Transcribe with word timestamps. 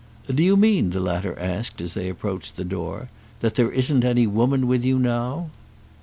"Do 0.25 0.41
you 0.41 0.57
mean," 0.57 0.89
the 0.89 0.99
latter 0.99 1.37
asked 1.37 1.79
as 1.79 1.93
they 1.93 2.09
approached 2.09 2.55
the 2.55 2.65
door, 2.65 3.09
"that 3.41 3.53
there 3.53 3.69
isn't 3.69 4.03
any 4.03 4.25
woman 4.25 4.65
with 4.65 4.83
you 4.83 4.97
now?" 4.97 5.51